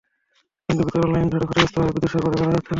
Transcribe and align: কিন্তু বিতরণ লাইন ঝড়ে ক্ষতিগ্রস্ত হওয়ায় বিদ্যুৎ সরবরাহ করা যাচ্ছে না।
কিন্তু 0.69 0.81
বিতরণ 0.85 1.09
লাইন 1.13 1.27
ঝড়ে 1.31 1.45
ক্ষতিগ্রস্ত 1.47 1.75
হওয়ায় 1.75 1.93
বিদ্যুৎ 1.95 2.11
সরবরাহ 2.13 2.37
করা 2.39 2.47
যাচ্ছে 2.47 2.57
না। 2.57 2.69